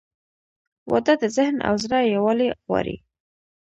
[0.91, 2.95] •واده د ذهن او زړه یووالی غواړي.